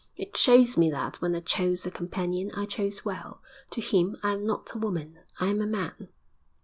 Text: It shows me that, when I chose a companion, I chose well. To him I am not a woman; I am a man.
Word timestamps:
It 0.15 0.35
shows 0.35 0.77
me 0.77 0.89
that, 0.89 1.17
when 1.21 1.35
I 1.35 1.41
chose 1.41 1.85
a 1.85 1.91
companion, 1.91 2.49
I 2.57 2.65
chose 2.65 3.05
well. 3.05 3.43
To 3.69 3.81
him 3.81 4.17
I 4.23 4.33
am 4.33 4.47
not 4.47 4.71
a 4.73 4.79
woman; 4.79 5.19
I 5.39 5.45
am 5.45 5.61
a 5.61 5.67
man. 5.67 6.07